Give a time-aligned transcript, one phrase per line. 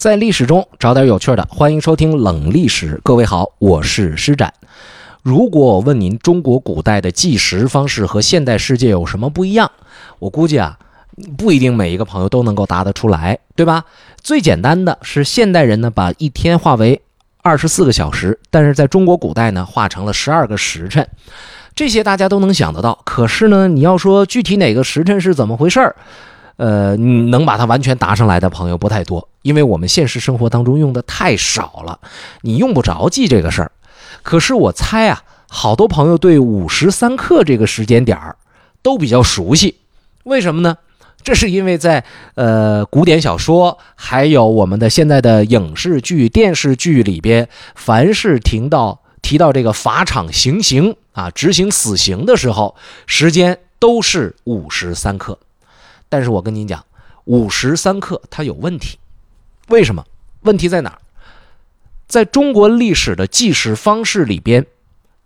[0.00, 2.98] 在历史中找点有趣的，欢迎收听冷历史。
[3.04, 4.50] 各位好，我是施展。
[5.22, 9.70] 如果我问您中国古代的计时方式和现代世界有什么不一样，
[10.18, 10.78] 我估计啊，
[11.36, 13.84] 不一定每一个朋友都能够答得出来，对吧？
[14.22, 17.02] 最简单的是现代人呢把一天化为
[17.42, 21.06] 二十四个小时，但是在中国古代呢化成了十二个时辰，
[21.74, 22.98] 这些大家都能想得到。
[23.04, 25.94] 可是呢，你要说具体哪个时辰是怎么回事儿？
[26.60, 31.98] 呃，能把它完全答上来的朋友不太多，因为我们现实生活当中用的太少了，
[32.42, 33.72] 你用不着记这个事儿。
[34.22, 38.36] 可是我猜啊，好多朋友对午时三刻这个时间点儿
[38.82, 39.76] 都比较熟悉，
[40.24, 40.76] 为什么呢？
[41.22, 52.74] 这是因为在呃古典小说，还有我们的现在的影视剧、电视剧里边，凡是听到提到这个法场行刑啊，执行死刑的时候，
[53.06, 55.38] 时间都是午时三刻。
[56.10, 56.84] 但是我跟您讲，
[57.24, 58.98] 午时三刻它有问题，
[59.68, 60.04] 为什么？
[60.42, 60.98] 问题在哪儿？
[62.08, 64.66] 在中国历史的计时方式里边，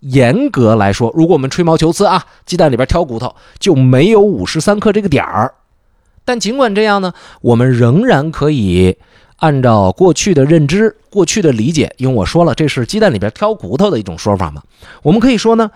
[0.01, 5.55] 严格来说，如果我们吹毛求疵啊，鸡蛋里边挑骨头，就没有午时三刻这个点儿。
[6.23, 8.97] 但尽管这样呢，我们仍然可以
[9.37, 14.61] 按照过去的认知、过去的理解，因为我说了，这是鸡蛋里边挑骨头的一种说法嘛，
[15.01, 15.71] 我们可以说呢。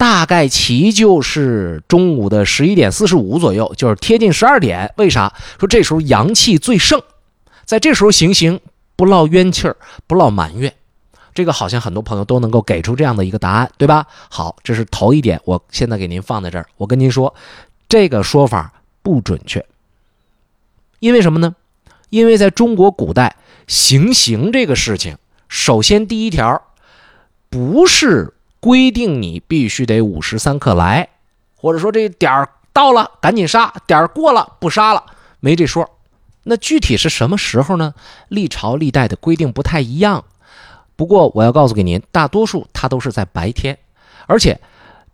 [0.00, 4.94] 大概其就是中午的十一点四十五左右，就是贴近十二点。
[4.96, 7.02] 为啥说这时候阳气最盛，
[7.66, 8.58] 在这时候行刑
[8.96, 10.72] 不落冤气儿，不落埋怨？
[11.34, 14.06] 这个好像很多朋友都能够给出这样的一个答案，对吧？
[14.30, 16.66] 好，这是头一点，我现在给您放在这儿。
[16.78, 17.34] 我跟您说，
[17.86, 19.62] 这个说法不准确，
[21.00, 21.54] 因为什么呢？
[22.08, 26.62] 因为在中国古代行刑这个事情，首先第一条
[27.50, 28.32] 不是。
[28.60, 31.08] 规定你必须得午时三刻来，
[31.56, 35.02] 或者说这点儿到了赶紧杀，点儿过了不杀了，
[35.40, 35.90] 没这说。
[36.42, 37.94] 那具体是什么时候呢？
[38.28, 40.24] 历朝历代的规定不太一样。
[40.96, 43.78] 不过我要告诉给您，大多数它都是在白天，
[44.26, 44.60] 而且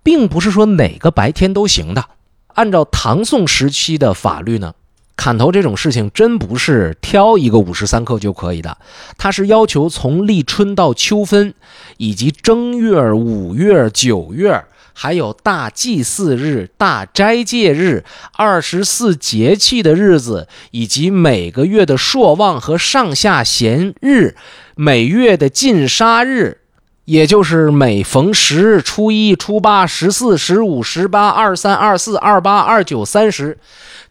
[0.02, 2.04] 并不是说哪个白天都行的。
[2.48, 4.74] 按照唐宋时期的法律呢。
[5.16, 8.76] 砍头这种事情真不是挑一个午时三刻就可以的，
[9.16, 11.54] 它是要求从立春到秋分，
[11.96, 14.62] 以及正月、五月、九月，
[14.92, 18.04] 还有大祭祀日、大斋戒日、
[18.34, 24.36] 二十四节气的日子，以及每个月的朔望和上下弦日，
[24.74, 26.58] 每月的禁杀日，
[27.06, 33.58] 也就是每逢十、初一、初八、十四、十五、十八、二三、二四、二八、二九、三十。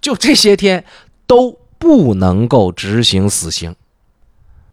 [0.05, 0.85] 就这些天
[1.25, 3.75] 都不能够执行死刑。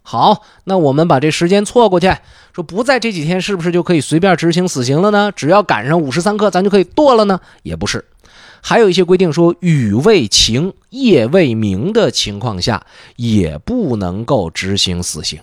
[0.02, 2.14] 好，那我们把这时间错过去，
[2.52, 5.32] 说不在这几天，是不是就可以随便执行死刑了呢？
[5.34, 7.40] 只要赶上午时三刻，咱就可以剁了呢？
[7.62, 8.04] 也不是，
[8.60, 12.84] 还有一些规定说，雨未晴、夜未明的情况下，
[13.16, 15.40] 也不能够执行死刑。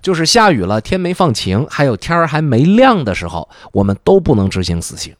[0.00, 5.14] 就是下雨了，天没放晴，还有天儿还没亮的时候，我们都不能执行死刑。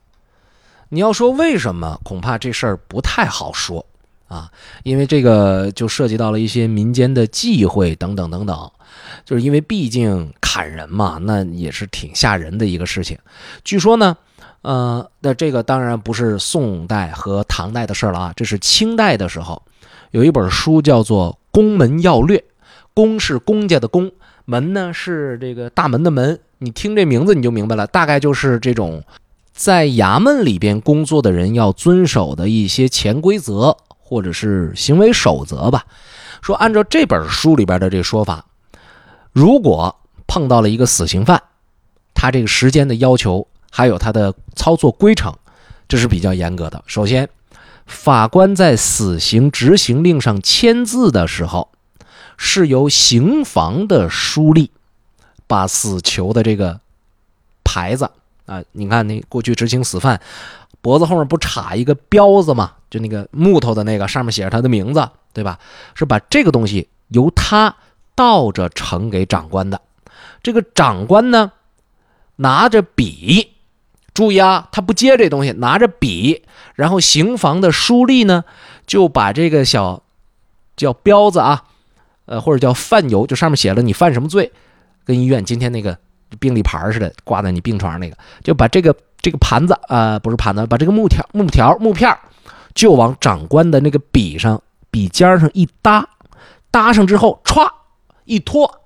[0.88, 2.00] 你要说为什么？
[2.02, 3.86] 恐怕这事儿不太好说
[4.32, 4.50] 啊，
[4.82, 8.70] 因为这个就涉及到了一些民间的忌讳等等等等。
[9.26, 13.18] 就是因为毕竟砍人嘛，那也是挺吓人的一个事情。
[13.62, 14.16] 据说呢，
[14.62, 19.62] 呃，那这个当然不是宋代和唐代的事了啊，这是清代的时候，
[20.12, 22.38] 有一本书叫做《宫门要略》，
[22.94, 24.10] 宫是公家的宫，
[24.46, 26.40] 门呢是这个大门的门。
[26.58, 29.02] 你听这名字你就明白了，大概就是这种。
[29.54, 33.76] 在衙门里边工作的人要遵守的一些潜规则
[34.12, 35.86] 或者是行为守则吧。
[36.42, 38.44] 说按照这本书里边的这个说法，
[39.32, 39.96] 如果
[40.26, 41.42] 碰到了一个死刑犯，
[42.12, 45.34] 他这个时间的要求还有他的操作规程，
[45.88, 46.84] 这是比较严格的。
[46.86, 47.26] 首先，
[47.86, 51.70] 法官在死刑执行令上签字的时候，
[52.36, 54.68] 是由刑房的书吏
[55.46, 56.80] 把死囚的这个
[57.64, 58.10] 牌子。
[58.44, 60.20] 啊，你看那过去执行死犯，
[60.82, 62.72] 脖子后面不插一个标子吗？
[62.92, 65.58] 就那个木头的那个，上面写着他的名字，对吧？
[65.94, 67.74] 是把这个东西由他
[68.14, 69.80] 倒着呈给长官的。
[70.42, 71.52] 这个长官呢，
[72.36, 73.54] 拿着笔，
[74.12, 76.42] 注意啊，他不接这东西，拿着笔，
[76.74, 78.44] 然后刑房的书吏呢，
[78.86, 80.02] 就把这个小
[80.76, 81.64] 叫彪子啊，
[82.26, 84.52] 呃，或者叫犯由，就上面写了你犯什么罪，
[85.06, 85.96] 跟医院今天那个。
[86.40, 92.10] 病历牌似的挂在你病床上那个，就把这个这个盘子啊，不是盘子，把这个木条木条木片
[92.74, 96.08] 就往长官的那个笔上笔尖上一搭，
[96.70, 97.70] 搭上之后歘
[98.24, 98.80] 一拖，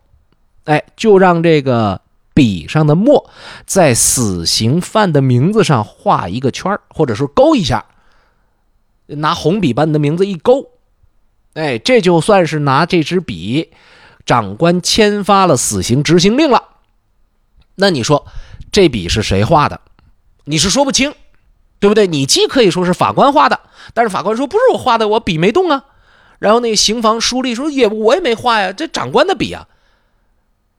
[0.65, 2.01] 哎，就让这个
[2.35, 3.31] 笔上的墨
[3.65, 7.87] 在死刑犯的名字上画一个圈或者说勾一下，
[9.07, 10.71] 拿红笔把你的名字一勾，
[11.55, 13.71] 哎，这就算是拿这支笔
[14.25, 16.63] 长官签发了死刑执行令了。
[17.77, 18.27] 那你说
[18.73, 19.81] 这笔是谁画的？
[20.45, 21.15] 你是说不清，
[21.79, 22.07] 对不对？
[22.07, 23.61] 你既可以说是法官画的，
[23.95, 25.85] 但是法官说不是我画的，我笔没动啊。
[26.39, 29.67] 然后那个刑房书吏说也我也没画呀，这长官的笔啊。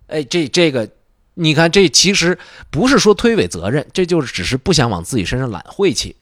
[0.08, 0.90] 哎，这这个，
[1.34, 2.38] 你看这其实
[2.70, 6.16] 不是说推诿责任，这就是只是不想往自己身上揽晦气。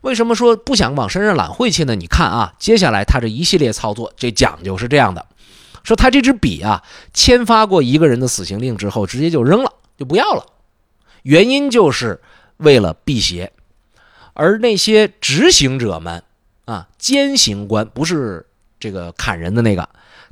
[0.00, 1.94] 为什么说不想往身上揽晦气呢？
[1.94, 5.26] 你看啊，接下来他这一系列操作，这讲究是这样的：
[5.82, 6.82] 说他这支笔啊，
[7.12, 10.46] 签发过一个人的死刑令之后，直接就扔了，就不要了。
[11.22, 12.20] 原因就是
[12.58, 13.52] 为了辟邪，
[14.36, 16.22] 而那些执行者们
[16.66, 18.46] 啊，监刑官不是
[18.78, 19.88] 这个砍人的那个，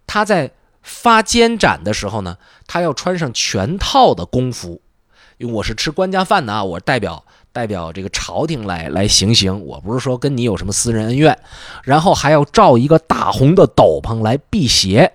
[0.07, 0.51] 他在
[0.83, 4.81] 发监斩的时候呢，他要穿上全套的公服，
[5.39, 7.25] 因为我是吃官家饭的啊，我代表。
[7.55, 11.39] 代表这个朝廷来来行刑，我不是说跟你有什么私人恩怨，
[11.85, 15.13] 然后还要罩一个大红的斗篷来辟邪。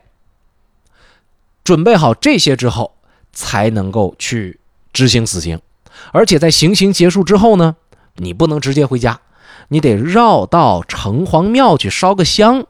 [1.65, 2.95] 准备好这些之后，
[3.33, 4.61] 才能够去
[4.93, 5.59] 执行死刑。
[6.13, 7.75] 而且在行刑结束之后呢，
[8.19, 9.19] 你不能直接回家，
[9.69, 12.65] 你得绕到城隍庙去烧个香，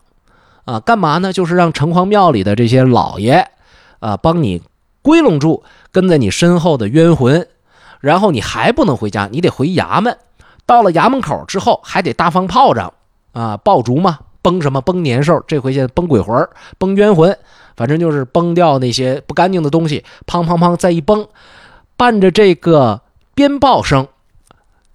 [0.66, 1.34] 啊，干嘛呢？
[1.34, 3.50] 就是让城隍庙里的这些老爷，
[4.00, 4.62] 啊，帮你
[5.02, 7.48] 归拢住跟在你身后的冤魂。
[8.00, 10.18] 然后你还不能回家，你得回衙门。
[10.66, 12.94] 到了衙门口之后，还得大放炮仗
[13.34, 16.48] 啊，爆竹嘛，崩什么崩年兽，这回现在崩鬼魂
[16.78, 17.38] 崩冤魂，
[17.76, 21.28] 反正就是崩掉那些不干净的东西，砰砰砰，再一崩，
[21.98, 23.02] 伴着这个
[23.36, 24.08] 鞭炮声，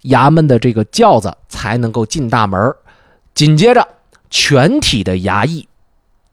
[0.04, 2.74] 衙门的这个轿子才能够进大门。
[3.34, 3.86] 紧接着，
[4.30, 5.68] 全体的衙役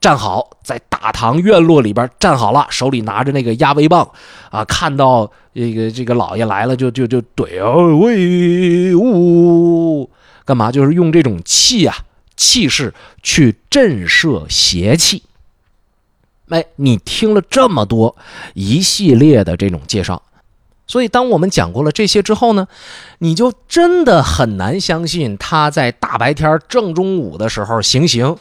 [0.00, 4.10] 站好，在大堂院落里边站好了，手里拿着那个压威棒
[4.50, 5.30] 啊，看到。
[5.54, 10.08] 这个这个老爷来了，就就就怼啊，喂呜，
[10.46, 10.72] 干嘛？
[10.72, 11.94] 就是用这种气啊
[12.38, 15.22] 气势去震慑邪气。
[16.48, 18.16] 哎，你听了这么多
[18.54, 20.22] 一系列的这种介绍，
[20.92, 22.68] 所以当我们讲过了这些之后呢，
[23.20, 28.36] 你就真的很难相信他在大白天正中午的时候行刑。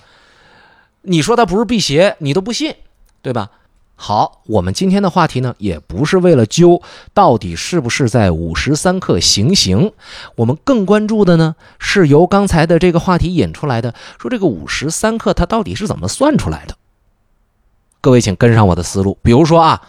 [1.04, 2.76] 你说他不是辟邪，你都不信，
[3.22, 3.52] 对吧？
[3.96, 6.82] 好，我们今天的话题呢，也不是为了揪
[7.14, 9.94] 到底是不是在午时三刻行刑，
[10.36, 16.76] 我们更关注的呢，是由刚才的这个话题引出来的，说这个午时三刻它到底是怎么算出来的？
[18.02, 19.84] 各位请跟上我的思路，比如说啊，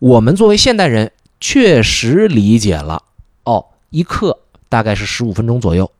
[0.00, 3.02] 我们作为现代人确实理解了，
[3.44, 5.90] 哦，一刻大概是十五分钟左右，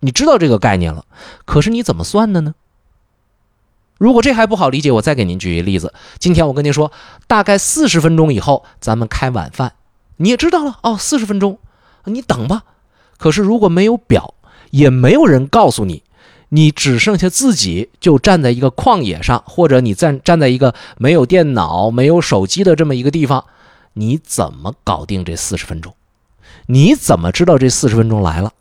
[0.00, 1.04] 你知道这个概念了，
[1.44, 2.54] 可是你怎么算的呢？
[3.96, 5.94] 如果这还不好理解，我再给您举一个例子。
[6.18, 6.92] 今天我跟您说，
[7.26, 9.72] 大概四十分钟以后咱们开晚饭，
[10.16, 11.58] 你也知道了哦，四十分钟，
[12.04, 12.64] 你等吧。
[13.16, 14.34] 可是如果没有表，
[14.70, 16.02] 也没有人告诉你，
[16.50, 23.46] 你只剩下自己就站在一个旷野上，或者你站站在一个没有电脑、没有手机的这么一个地方，
[23.94, 25.94] 你怎么搞定这四十分钟？
[26.66, 28.52] 你怎么知道这四十分钟来了？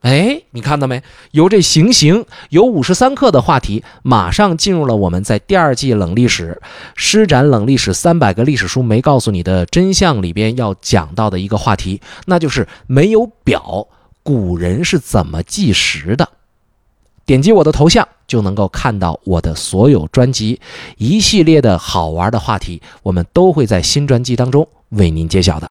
[0.00, 1.02] 哎，你看到没？
[1.30, 6.60] 由这行刑，由五十三课的话题，马上进入了我们在第二季冷历史
[6.96, 13.86] 施展冷历史三百个历史书没告诉你的真相里边要讲到的一个话题，那就是没有表，
[14.24, 16.28] 古人是怎么计时的？
[17.32, 20.60] 点击我的头像就能够看到我的所有专辑，
[20.98, 25.66] 一系列的好玩的话题，我们都会在新专辑当中为您揭晓的。